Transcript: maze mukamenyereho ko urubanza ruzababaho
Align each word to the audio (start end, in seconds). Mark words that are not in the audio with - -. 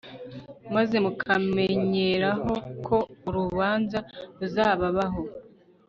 maze 0.75 0.95
mukamenyereho 1.05 2.51
ko 2.87 2.97
urubanza 3.27 3.99
ruzababaho 4.39 5.21